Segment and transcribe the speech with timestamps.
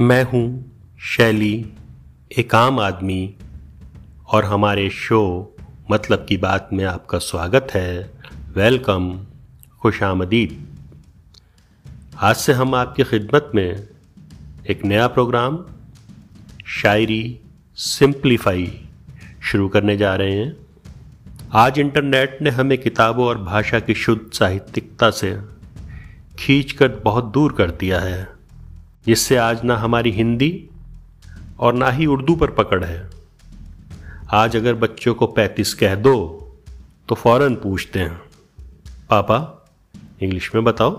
[0.00, 1.66] मैं हूँ शैली,
[2.38, 3.34] एक आम आदमी,
[4.28, 5.54] और हमारे शो
[5.90, 8.10] मतलब की बात में आपका स्वागत है।
[8.56, 9.26] वेलकम,
[9.80, 10.66] खुश आमदीद।
[12.18, 13.88] आज से हम आपकी खिदमत में
[14.70, 15.64] एक नया प्रोग्राम,
[16.66, 17.40] शायरी
[17.74, 18.84] सिंप्लीफाई,
[19.42, 20.56] शुरू करने जा रहे हैं।
[21.52, 25.38] आज इंटरनेट ने हमें किताबों और भाषा की शुद्ध साहित्यिकता से
[26.38, 28.31] खींचकर बहुत दूर कर दिया है।
[29.06, 30.68] जिससे आज ना हमारी हिंदी
[31.58, 33.10] और ना ही उर्दू पर पकड़ है।
[34.32, 36.14] आज अगर बच्चों को पैंतीस कह दो
[37.08, 38.20] तो फ़ौरन पूछते हैं,
[39.10, 39.38] पापा,
[40.22, 40.92] इंग्लिश में बताओ।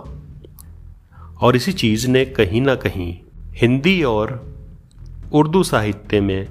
[1.41, 3.17] और इसी चीज़ ने कहीं ना कहीं
[3.55, 4.31] हिंदी और
[5.34, 6.48] उर्दू साहित्य में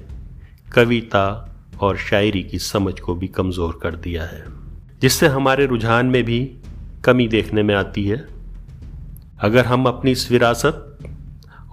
[0.73, 1.25] कविता
[1.81, 4.43] और शायरी की समझ को भी कमज़ोर कर दिया है,
[5.01, 6.39] जिससे हमारे रुझान में भी
[7.05, 8.25] कमी देखने में आती है।
[9.39, 10.92] अगर हम अपनी इस विरासत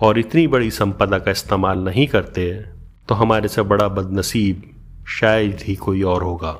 [0.01, 2.53] और इतनी बड़ी संपदा का इस्तेमाल नहीं करते
[3.09, 4.63] तो हमारे से बड़ा बदनसीब
[5.09, 6.57] शायद ही कोई और होगा।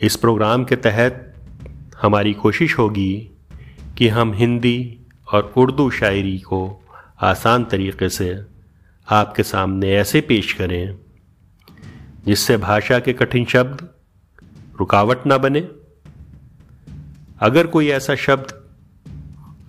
[0.00, 1.34] इस प्रोग्राम के तहत
[2.02, 3.30] हमारी कोशिश होगी
[3.98, 5.00] कि हम हिंदी
[5.32, 6.60] और उर्दू शायरी को
[7.20, 8.34] आसान तरीके से
[9.08, 10.96] आपके सामने ऐसे पेश करें,
[12.26, 13.88] जिससे भाषा के कठिन शब्द
[14.80, 15.68] रुकावट ना बने।
[17.40, 18.61] अगर कोई ऐसा शब्द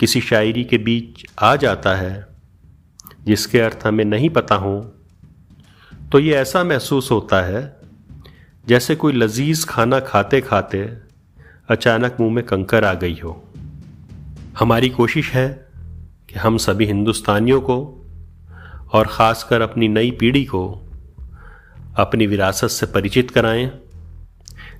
[0.04, 2.28] किसी शायरी के बीच आ जाता है,
[3.26, 4.74] जिसके अर्थ हमें नहीं पता हो
[6.12, 7.62] तो ये ऐसा महसूस होता है,
[8.68, 10.84] जैसे कोई लजीज खाना खाते खाते
[11.70, 13.50] अचानक मुँह में कंकर आ गई हो।
[14.60, 15.48] हमारी कोशिश है
[16.30, 17.80] कि हम सभी हिंदुस्तानियों को
[18.94, 20.68] और ख़ासकर अपनी नई पीढ़ी को
[21.98, 23.72] अपनी विरासत से परिचित कराएँ,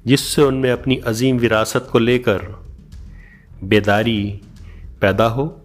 [0.08, 2.50] जिससे उनमें अपनी अजीम विरासत को लेकर
[3.64, 4.42] बेदारी
[5.04, 5.62] पैदा हो?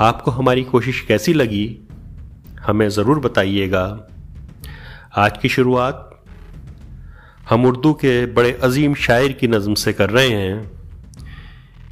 [0.00, 1.78] आपको हमारी कोशिश कैसी लगी?
[2.62, 4.08] हमें ज़रूर बताइएगा।
[5.16, 6.24] आज की शुरुआत
[7.50, 10.70] हम उर्दू के बड़े अजीम शायर की नज़म से कर रहे हैं।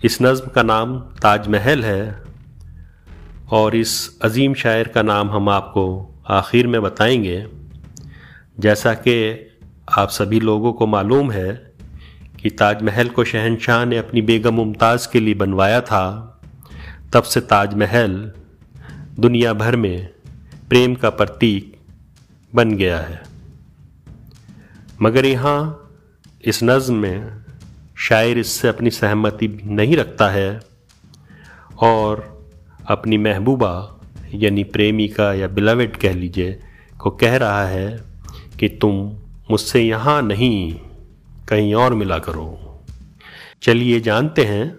[0.05, 2.23] इस नज़म का नाम ताजमहल है
[3.51, 7.47] और इस अजीम शायर का नाम हम आपको आखिर में बताएँगे।
[8.61, 9.47] जैसा कि
[9.99, 11.68] आप सभी लोगों को मालूम है
[12.43, 16.05] कि ताजमहल को शहनशाह ने अपनी बेगम मुमताज़ के लिए बनवाया था।
[17.13, 18.33] तब से ताजमहल
[19.19, 20.09] दुनिया भर में
[20.69, 21.77] प्रेम का प्रतीक
[22.55, 23.23] बन गया है।
[25.03, 25.91] मगर यहाँ
[26.45, 27.45] इस नज़म में
[27.99, 30.61] शायर इससे अपनी सहमति नहीं रखता है
[31.83, 32.47] और
[32.89, 34.01] अपनी महबूबा,
[34.35, 36.61] यानी प्रेमिका या बिलवेट कह लीजिए,
[36.99, 38.05] को कह रहा है
[38.61, 38.95] कि तुम
[39.51, 40.81] मुझसे यहाँ नहीं
[41.49, 42.47] कहीं और मिला करो।
[43.63, 44.71] चलिए जानते हैं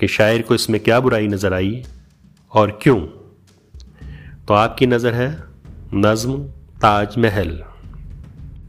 [0.00, 1.82] कि शायर को इसमें क्या बुराई नज़र आई
[2.52, 3.00] और क्यों।
[4.46, 5.28] तो आपकी नज़र है
[5.94, 6.38] नज्म
[6.82, 7.62] ताज महल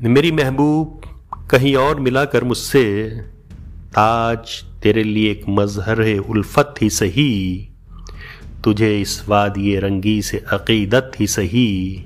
[0.01, 1.01] मेरी महबूब,
[1.51, 3.09] कहीं और मिला कर मुझसे,
[3.89, 7.69] ताज तेरे लिए एक मजहर उल्फत ही सही।
[8.63, 12.05] तुझे इस वादी रंगी से अकीदत ही सही।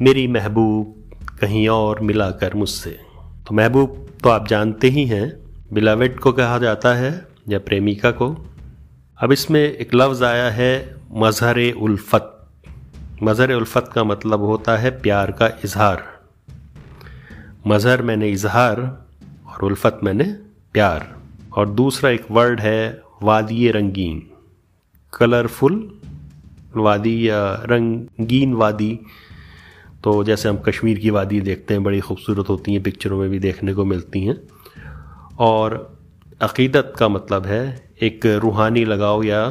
[0.00, 0.94] मेरी महबूब,
[1.40, 2.98] कहीं और मिला कर मुझसे।
[3.48, 5.32] तो महबूब तो आप जानते ही हैं।
[5.72, 8.46] बिलावेट को कहा जाता है या प्रेमिका को।
[9.18, 12.46] अब इसमें एक लफ्ज़ आया है, मजहर उल्फत।
[13.22, 16.20] मजहर उल्फत का मतलब होता है प्यार का इजहार।
[17.66, 19.06] मजहर मैंने इजहार
[19.46, 20.36] और उल्फत मैंने
[20.72, 21.16] प्यार।
[21.56, 24.30] और दूसरा एक वर्ड है वादी रंगीन।
[25.14, 26.00] कलरफुल,
[26.76, 29.00] वादी या रंगीन वादी।
[30.04, 33.38] तो जैसे हम कश्मीर की वादी देखते हैं, बड़ी खूबसूरत होती हैं पिक्चरों में भी
[33.38, 34.36] देखने को मिलती हैं।
[35.38, 35.98] और
[36.40, 39.48] अकीदत का मतलब है, एक रूहानी लगाव या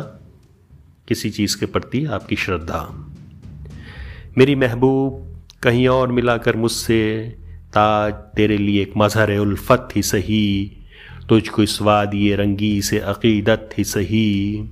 [1.08, 3.12] किसी चीज़ के प्रति आपकी श्रद्धा।
[4.38, 10.72] मेरी महबूब कहीं और मिलाकर मुझसे, ताज तेरे लिए एक मजहर उल्फत ही सही,
[11.30, 14.64] तुझको इस वादी रंगी से अकीदत ही सही।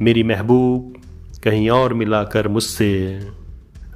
[0.00, 1.02] मेरी महबूब
[1.42, 3.20] कहीं और मिलाकर मुझसे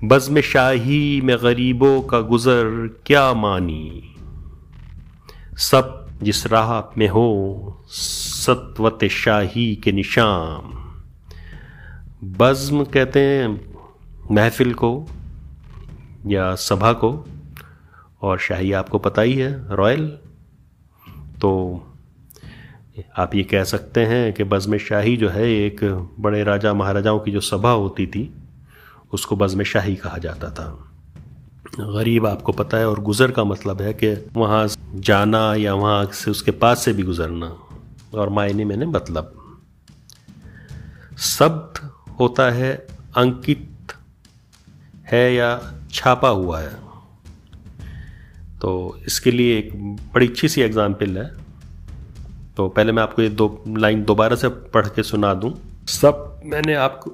[0.05, 4.15] बज़म शाही में गरीबों का गुज़र क्या मानी?
[5.59, 10.75] सब जिस राह में हो, सतवत शाही के निशान
[12.25, 13.75] बज़म कहते हैं
[14.31, 15.07] महफिल को
[16.27, 17.27] या सभा को,
[18.23, 20.19] और शाही आपको पता ही है, रॉयल।
[21.41, 21.83] तो
[23.17, 27.31] आप ये कह सकते हैं कि बज़म शाही जो है, एक बड़े राजा महाराजाओं की
[27.31, 28.35] जो सभा होती थी
[29.13, 30.67] उसको बज़म शाही कहा जाता था।
[31.79, 34.67] गरीब आपको पता है और गुज़र का मतलब है कि वहाँ
[34.97, 37.47] जाना या वहाँ से उसके पास से भी गुज़रना
[38.15, 39.35] और मायने मैंने मतलब।
[41.19, 41.79] शब्द
[42.21, 42.73] होता है,
[43.17, 43.93] अंकित
[45.07, 45.49] है या
[45.93, 46.73] छापा हुआ है।
[48.61, 49.71] तो इसके लिए एक
[50.15, 51.31] बड़ी अच्छी सी एग्ज़ाम्पल है।
[52.57, 55.53] तो पहले मैं आपको ये दो, लाइन दोबारा से पढ़ के सुना दूँ।
[55.89, 57.11] सब, मैंने आपको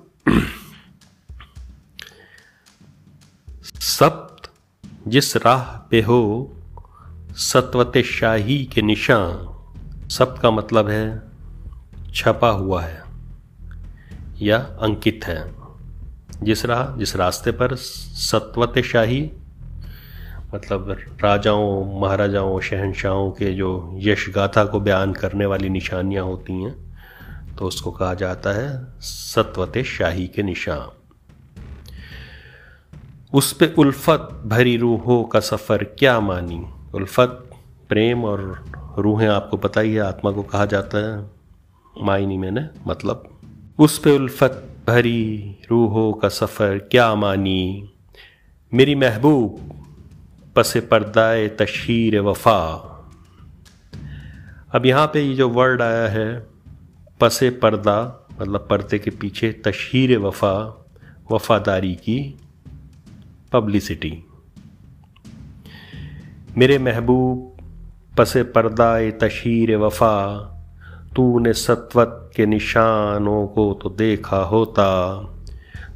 [3.95, 4.51] सप्त
[5.09, 6.53] जिस राह पे हो,
[7.33, 11.23] सत्वत शाही के निशान। सप्त का मतलब है
[12.15, 13.03] छपा हुआ है
[14.43, 15.55] या अंकित है।
[16.43, 19.31] जिस राह, जिस रास्ते पर सत्वत शाही
[20.55, 20.91] मतलब
[21.25, 26.75] राजाओं, महाराजाओं शहनशाहों के जो यश गाथा को बयान करने वाली निशानियाँ होती हैं
[27.57, 31.04] तो उसको कहा जाता है सत्वत शाही के निशान।
[33.35, 36.67] उस पे उल्फत भरी रूहों का सफ़र क्या मानी?
[36.95, 37.51] उल्फत,
[37.89, 38.65] प्रेम और
[38.99, 41.31] रूहें आपको पता ही है, आत्मा को कहा जाता है।
[42.03, 43.39] मायनी मैंने मतलब।
[43.79, 47.93] उस पे उल्फत भरी रूहों का सफ़र क्या मानी?
[48.75, 49.61] मेरी महबूब,
[50.57, 52.91] पस पर्दाए तशहीर वफा।
[54.75, 56.47] अब यहाँ पे ये जो वर्ड आया है,
[57.21, 60.87] पस पर्दा मतलब पर्दे के पीछे तशहर वफा,
[61.33, 62.39] वफादारी की
[63.55, 64.13] पब्लिसिटी
[66.59, 67.51] मेरे महबूब,
[68.19, 70.15] पस पर्दा तशहीर वफा,
[71.17, 74.89] तूने सत्वत के निशानों को तो देखा होता।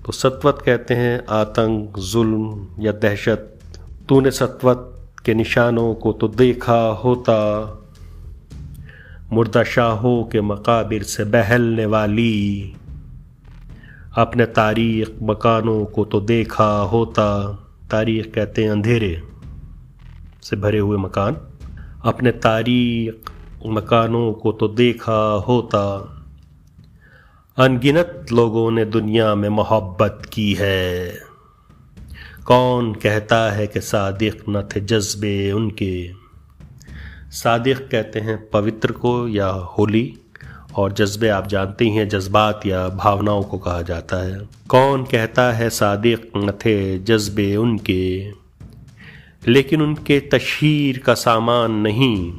[0.07, 3.59] तो सत्वत कहते हैं आतंक, जुल्म या दहशत।
[4.09, 7.39] तूने सत्वत के निशानों को तो देखा होता।
[9.33, 12.75] मुर्दा शाहों के मकाबिर से बहलने वाली
[14.15, 17.53] अपने तारीख, मकानों को तो देखा होता।
[17.91, 19.23] तारीख कहते हैं अंधेरे
[20.43, 21.37] से भरे हुए मकान।
[22.05, 23.31] अपने तारीख,
[23.67, 26.15] मकानों को तो देखा होता।
[27.57, 31.19] अनगिनत लोगों ने दुनिया में मोहब्बत की है।
[32.47, 36.11] कौन कहता है कि सादिक न थे जज्बे उनके?
[37.31, 40.19] सादिक कहते हैं पवित्र को या होली।
[40.77, 45.53] और जज्बे आप जानते ही हैं जज्बात या भावनाओं को कहा जाता है। कौन कहता
[45.53, 46.33] है, सादिक
[46.65, 48.33] थे जज्बे उनके,
[49.49, 52.33] लेकिन उनके तशहर का सामान नहीं।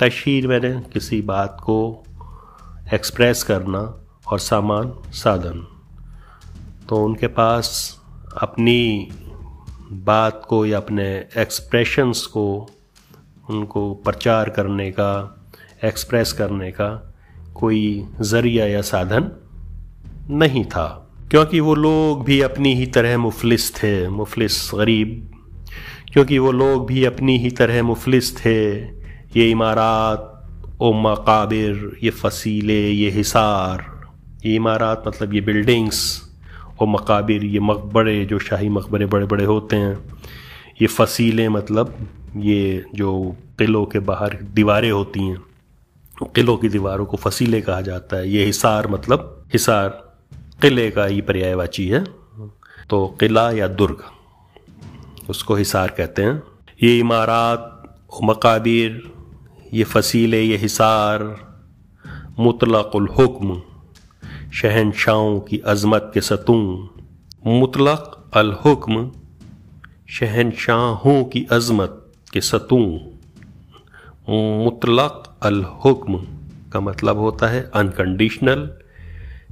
[0.00, 2.04] तशहर मैंने किसी बात को
[2.94, 5.66] एक्सप्रेस करना और सामान साधन।
[6.88, 7.98] तो उनके पास
[8.42, 9.08] अपनी
[9.92, 12.70] बात को या अपने एक्सप्रेशंस को,
[13.50, 15.36] उनको प्रचार करने का
[15.84, 17.09] एक्सप्रेस करने का
[17.60, 19.30] कोई ज़रिया या साधन
[20.30, 20.86] नहीं था,
[21.30, 25.26] क्योंकि वो लोग भी अपनी ही तरह मुफलिस थे, मुफलिस गरीब।
[26.12, 28.78] क्योंकि वो लोग भी अपनी ही तरह मुफलिस थे,
[29.36, 30.26] ये इमारत,
[30.80, 33.84] ओ मकाबिर, ये फसीले, ये हिसार।
[34.46, 36.00] ये इमारत मतलब ये बिल्डिंग्स
[36.80, 39.98] और मकाबिर, ये मकबरे, जो शाही मकबरे बड़े बड़े होते हैं।
[40.82, 41.94] ये फसीलें मतलब
[42.36, 45.36] ये जो किलों के बाहर दीवारें होती हैं।
[46.24, 49.88] किलों की दीवारों को फसीले कहा जाता है। ये हिसार मतलब हिसार,
[50.62, 52.04] किले का ही पर्यायवाची है।
[52.90, 54.02] तो किला या दुर्ग,
[55.30, 56.42] उसको हिसार कहते हैं।
[56.82, 59.12] ये इमारत, मकाबिर,
[59.74, 61.24] ये फसीले, ये हिसार,
[62.38, 63.62] मुतलकुल हुक्म
[64.54, 66.86] शहनशाहों की अजमत के सतूं।
[67.46, 69.12] मुतलक अलहुक्म
[70.08, 72.98] शहनशाहों की अजमत के सतूं।
[74.64, 76.16] मुतलक अलहुक्म
[76.72, 78.68] का मतलब होता है अनकंडीशनल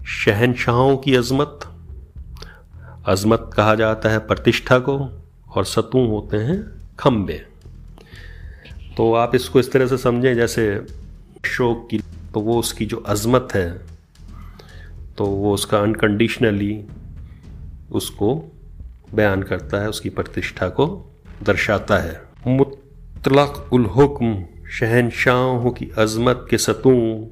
[0.07, 1.61] शहनशाहों की अजमत।
[3.07, 4.99] अजमत कहा जाता है प्रतिष्ठा को
[5.51, 6.59] और सतूं होते हैं
[6.99, 7.41] खम्बे
[8.97, 10.87] तो आप इसको इस तरह से समझें, जैसे
[11.47, 11.99] शोक की
[12.35, 13.71] तो वो उसकी जो अजमत है
[15.19, 16.85] तो वो उसका अनकंडीशनली
[17.93, 18.35] उसको
[19.15, 20.87] बयान करता है, उसकी प्रतिष्ठा को
[21.43, 24.35] दर्शाता है। मुतलक उल हुक्म
[24.73, 27.27] शहनशाहों की अजमत के सतूं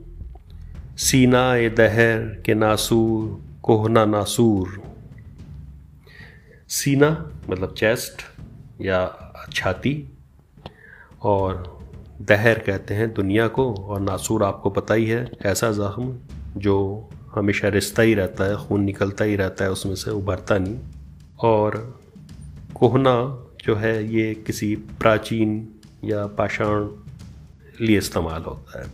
[0.96, 4.82] सीना दहर के नासूर, कोहना नासूर।
[6.68, 8.22] सीना मतलब चेस्ट
[8.80, 9.14] या
[9.52, 10.08] छाती,
[11.22, 11.80] और
[12.22, 16.18] दहर कहते हैं दुनिया को, और नासूर आपको पता ही है, ऐसा जख्म
[16.56, 20.78] जो हमेशा रिश्ता ही रहता है, खून निकलता ही रहता है, उसमें से उभरता नहीं।
[21.40, 22.00] और
[22.74, 25.68] कोहना जो है, ये किसी प्राचीन
[26.04, 26.88] या पाषाण
[27.80, 28.88] लिए इस्तेमाल होता है।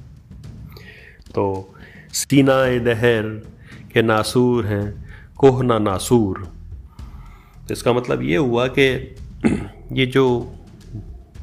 [1.35, 1.75] तो
[2.13, 3.43] सीना दहर
[3.95, 6.53] के नासूर हैं, कोहना नासूर।
[7.69, 9.15] तो इसका मतलब ये हुआ कि
[9.93, 10.55] ये जो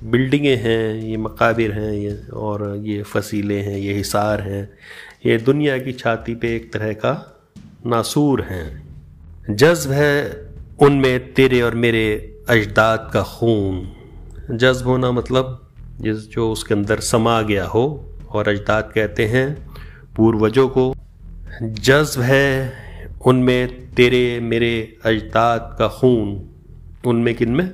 [0.04, 4.70] बिल्डिंगें हैं, ये मकाबिर हैं, ये और ये फसीले हैं, ये हिसार हैं,
[5.26, 7.42] ये दुनिया की छाती पे एक तरह का
[7.86, 8.90] नासूर हैं।
[9.50, 10.46] जज्ब है
[10.80, 13.92] उनमें तेरे और मेरे अजदाद का खून।
[14.52, 15.69] जज्ब होना मतलब
[16.02, 17.84] जिस जो उसके अंदर समा गया हो,
[18.30, 19.48] और अजदाद कहते हैं,
[20.16, 20.94] पूर्वजों को,
[21.62, 22.74] जज्ब है
[23.26, 26.50] उनमें तेरे मेरे अजदाद का खून।
[27.08, 27.72] उनमें किन में?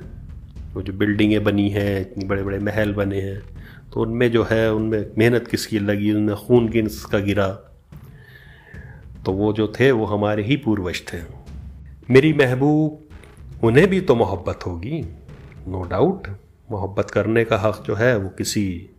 [0.74, 3.40] वो जो बिल्डिंगें बनी हैं, इतनी बड़े बड़े महल बने हैं
[3.92, 6.12] तो उनमें जो है, उनमें मेहनत किसकी लगी?
[6.12, 7.48] उनमें खून किसका गिरा?
[9.26, 11.18] तो वो जो थे, वो हमारे ही पूर्वज थे।
[12.10, 13.08] मेरी महबूब,
[13.64, 15.00] उन्हें भी तो मोहब्बत होगी
[15.68, 16.26] नो डाउट
[16.70, 18.90] मोहब्बत करने का हक जो है वो किसी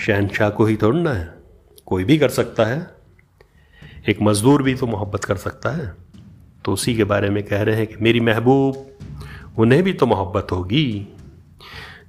[0.00, 1.34] शहनशाह को ही थोड़ा ना है।
[1.86, 2.90] कोई भी कर सकता है।
[4.08, 5.94] एक मज़दूर भी तो मोहब्बत कर सकता है।
[6.64, 8.86] तो उसी के बारे में कह रहे हैं कि मेरी महबूब,
[9.58, 11.08] उन्हें भी तो मोहब्बत होगी।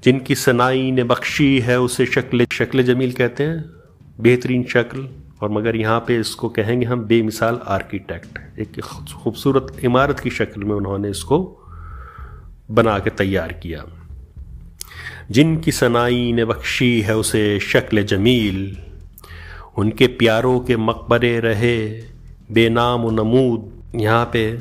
[0.03, 3.65] जिनकी सनाई ने बख्शी है, उसे शक्ल शक्ल जमील कहते हैं।
[4.19, 5.09] बेहतरीन शक्ल।
[5.41, 8.81] और मगर यहाँ पे इसको कहेंगे हम बेमिसाल आर्किटेक्ट। एक
[9.23, 11.61] खूबसूरत इमारत की शक्ल में उन्होंने इसको
[12.71, 13.85] बना के तैयार किया।
[15.31, 18.77] जिनकी सनाई ने बख्शी है उसे शक्ल जमील।
[19.77, 22.03] उनके प्यारों के मकबरे रहे
[22.51, 24.59] बेनाम नमूद। यहाँ पे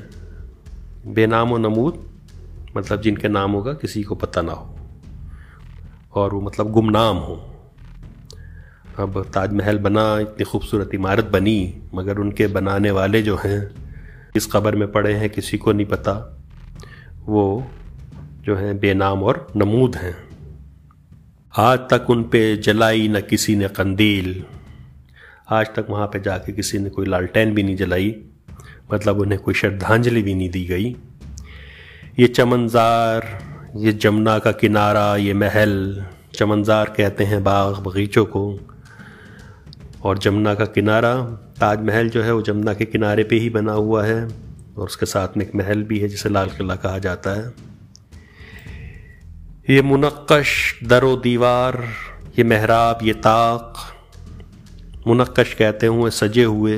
[1.06, 2.14] बेनाम नमूद
[2.76, 4.76] मतलब जिनके नाम होगा, किसी को पता ना हो।
[6.14, 7.54] और वो मतलब गुमनाम हो।
[8.98, 13.70] अब ताजमहल बना, इतनी खूबसूरत इमारत बनी, मगर उनके बनाने वाले जो हैं,
[14.36, 16.42] इस खबर में पड़े हैं, किसी को नहीं पता।
[17.26, 17.66] वो
[18.40, 20.33] जो हैं बेनाम और नमूद हैं।
[21.58, 24.44] आज तक उन पे जलाई न किसी ने कंदील।
[25.50, 28.16] आज तक वहाँ पे जाके किसी ने कोई लालटेन भी नहीं जलाई
[28.92, 30.96] मतलब उन्हें कोई श्रद्धांजलि भी नहीं दी गई।
[32.18, 33.38] ये चमनजार,
[33.76, 38.60] ये जमुना का किनारा, ये महल, चमनजार कहते हैं बाग बगीचों को।
[40.02, 41.22] और जमुना का किनारा,
[41.60, 44.24] ताजमहल जो है, वो जमुना के किनारे पे ही बना हुआ है,
[44.78, 47.63] और उसके साथ में एक महल भी है, जिसे लाल किला कहा जाता है।
[49.66, 50.50] ये मुनक्श
[50.84, 51.76] दरो दीवार,
[52.38, 53.74] ये महराब, ये ताक।
[55.06, 56.76] मुनक्श कहते हुए, सजे हुए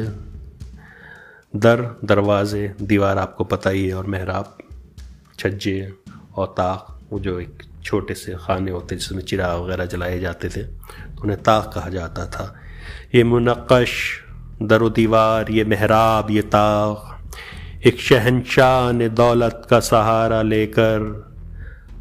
[1.57, 4.57] दर, दरवाज़े, दीवार आपको पता ही है, और महराब,
[5.38, 5.93] छज्जे
[6.37, 10.62] और ताक, वो जो एक छोटे से खाने होते जिसमें चिराग वगैरह जलाए जाते थे
[10.62, 12.52] तो उन्हें ताक कहा जाता था।
[13.14, 13.93] ये मुनक़श
[14.62, 17.31] दर दीवार, ये महराब, ये ताक,
[17.87, 21.25] एक शहनशाह ने दौलत का सहारा लेकर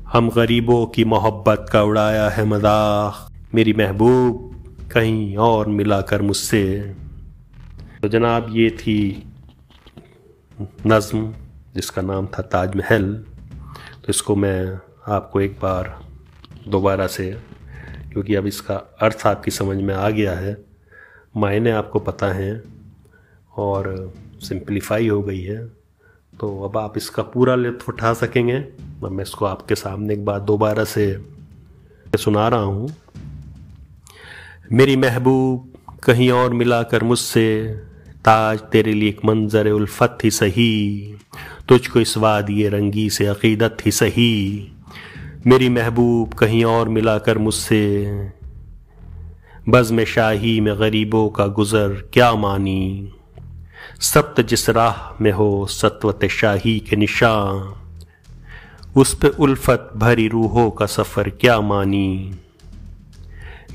[0.05, 6.93] हम गरीबों की मोहब्बत का उड़ाया है मदाख मेरी महबूब कहीं और मिला कर मुझसे।
[8.01, 9.31] तो जनाब, ये थी
[10.87, 11.33] नज़म,
[11.75, 13.13] जिसका नाम था ताजमहल।
[13.95, 16.01] तो इसको मैं आपको एक बार
[16.67, 17.31] दोबारा से,
[18.11, 20.57] क्योंकि अब इसका अर्थ आपकी समझ में आ गया है,
[21.37, 22.63] मायने आपको पता हैं
[23.57, 25.65] और सिंप्लीफाई हो गई है।
[26.39, 30.39] तो अब आप इसका पूरा लुत्फ उठा सकेंगे। अब मैं इसको आपके सामने एक बार
[30.39, 31.25] दोबारा से
[32.19, 32.95] सुना रहा हूँ।
[34.71, 35.73] मेरी महबूब
[36.03, 37.75] कहीं और मिला कर मुझसे,
[38.25, 41.15] ताज तेरे लिए एक मंजर उल्फत ही सही,
[41.69, 44.71] तुझको इस वादी रंगी से अकीदत ही सही।
[45.47, 48.31] मेरी महबूब कहीं और मिला कर मुझसे,
[49.69, 53.11] बज़म शाही में गरीबों का गुज़र क्या मानी?
[53.99, 57.84] सप्त जिस राह में हो सत्वत शाही के निशान।
[58.95, 62.35] उस पे उल्फत भरी रूहों का सफ़र क्या मानी?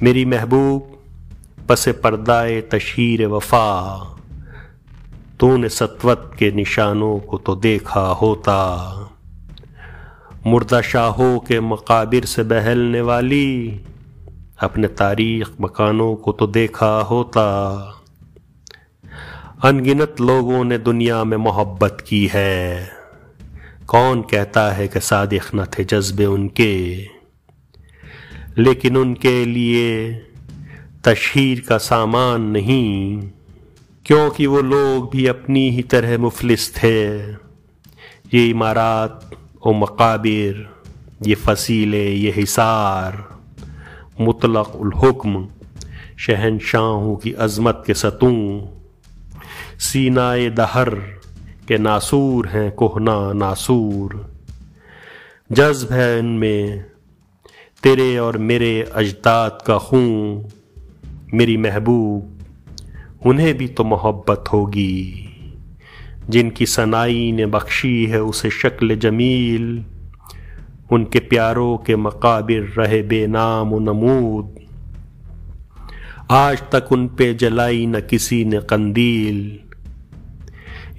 [0.03, 0.99] मेरी महबूब
[1.69, 3.67] पस पर्दाए तशहीर वफा,
[5.41, 8.57] तूने सतवत के निशानों को तो देखा होता।
[10.47, 13.81] मुर्दा शाहों के मकाबिर से बहलने वाली,
[14.61, 17.47] अपने तारीख मकानों को तो देखा होता।
[19.65, 23.00] अनगिनत लोगों ने दुनिया में मोहब्बत की है।
[23.91, 26.97] कौन कहता है कि सादिक न थे जज्बे उनके?
[28.59, 30.13] लेकिन उनके लिए
[31.05, 33.23] तशहीर का सामान नहीं,
[34.07, 37.19] क्योंकि वो लोग भी अपनी ही तरह मुफलिस थे।
[38.35, 39.31] ये इमारात
[39.63, 40.71] और मकाबिर,
[41.27, 43.39] ये फसीले, ये हिसार
[44.21, 45.49] मुतलक हुक्म,
[46.19, 48.67] शहनशाहों की अजमत के सतूं।
[49.79, 51.20] सीनाए दहर
[51.71, 54.35] के नासूर हैं कोहना नासूर।
[55.53, 56.85] जज्ब है इनमें,
[57.83, 60.45] तेरे और मेरे अजदाद का खून,
[61.35, 62.39] मेरी महबूब,
[63.27, 65.27] उन्हें भी तो मोहब्बत होगी।
[66.29, 69.85] जिनकी सनाई ने बख्शी है उसे शक्ल जमील,
[70.93, 74.55] उनके प्यारों के मकाबिर रहे बेनाम नमूद।
[76.31, 79.70] आज तक उन पे जलाई न किसी ने कंदील।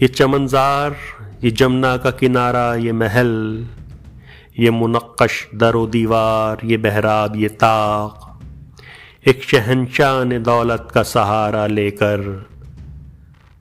[0.02, 0.96] ये चमनजार,
[1.44, 3.68] ये जमुना का किनारा, ये महल,
[4.60, 8.40] ये मुनक्श दरो दीवार, ये बहराब, ये ताक।
[9.28, 12.50] एक शहनशाह ने दौलत का सहारा लेकर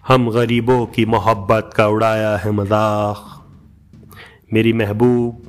[0.09, 3.44] हम गरीबों की मोहब्बत का उड़ाया है मज़ाक।
[4.52, 5.42] मेरी महबूब,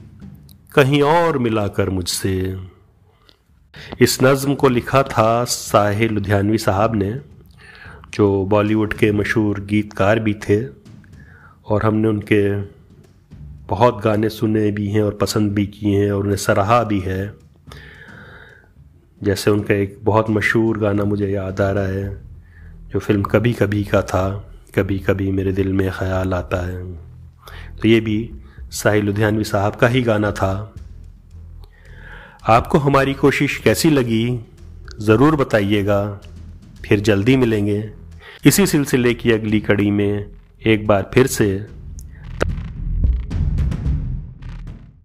[0.76, 2.60] कहीं और मिलाकर मुझसे।
[4.02, 7.20] इस नज़म को लिखा था साहिल लुधियानवी साहब ने,
[8.14, 10.81] जो बॉलीवुड के मशहूर गीतकार भी थे।
[11.72, 12.42] और हमने उनके
[13.68, 17.34] बहुत गाने सुने भी हैं और पसंद भी किए हैं और उन्हें सराहा भी है।
[19.22, 22.10] जैसे उनका एक बहुत मशहूर गाना मुझे याद आ रहा है,
[22.92, 24.24] जो फ़िल्म कभी कभी का था
[24.76, 26.84] कभी कभी मेरे दिल में ख्याल आता है।
[27.78, 28.18] तो ये भी
[28.72, 30.74] साहिल लुधियानवी साहब का ही गाना था।
[32.50, 34.40] आपको हमारी कोशिश कैसी लगी,
[35.00, 36.22] ज़रूर बताइएगा,
[36.86, 37.84] फिर जल्दी मिलेंगे।
[38.46, 40.26] इसी सिलसिले की अगली कड़ी में
[40.68, 41.46] एक बार फिर से